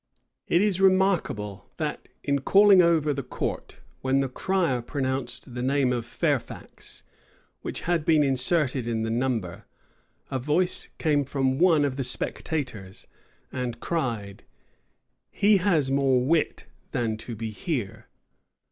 [0.47, 5.93] It is remarkable, that in calling over the court, when the crier pronounced the name
[5.93, 7.03] of Fairfax,
[7.61, 9.65] which had been inserted in the number,
[10.31, 13.05] a voice came from one of the spectators,
[13.51, 14.43] and cried,
[15.29, 18.07] "He has more wit than to be here."